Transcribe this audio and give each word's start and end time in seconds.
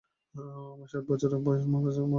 আমার 0.73 0.87
সাত 0.87 1.03
বছর 1.07 1.29
বয়সে 1.45 1.67
মা 1.67 1.71
মারা 1.75 1.91
যান। 1.95 2.09